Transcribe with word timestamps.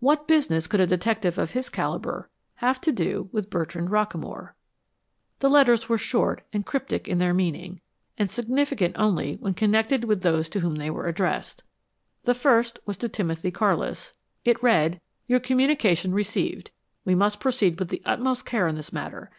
What 0.00 0.26
business 0.26 0.66
could 0.66 0.80
a 0.80 0.84
detective 0.88 1.38
of 1.38 1.52
his 1.52 1.68
caliber 1.68 2.28
have 2.56 2.80
to 2.80 2.90
do 2.90 3.28
with 3.30 3.50
Bertrand 3.50 3.90
Rockamore? 3.90 4.54
The 5.38 5.48
letters 5.48 5.88
were 5.88 5.96
short 5.96 6.42
and 6.52 6.66
cryptic 6.66 7.06
in 7.06 7.18
their 7.18 7.32
meaning, 7.32 7.80
and 8.18 8.28
significant 8.28 8.96
only 8.98 9.36
when 9.36 9.54
connected 9.54 10.02
with 10.06 10.22
those 10.22 10.48
to 10.48 10.58
whom 10.58 10.74
they 10.74 10.90
were 10.90 11.06
addressed. 11.06 11.62
The 12.24 12.34
first 12.34 12.80
was 12.84 12.96
to 12.96 13.08
Timothy 13.08 13.52
Carlis; 13.52 14.12
it 14.44 14.60
read: 14.60 15.00
Your 15.28 15.38
communication 15.38 16.12
received. 16.14 16.72
We 17.04 17.14
must 17.14 17.38
proceed 17.38 17.78
with 17.78 17.90
the 17.90 18.02
utmost 18.04 18.44
care 18.44 18.66
in 18.66 18.74
this 18.74 18.92
matter. 18.92 19.30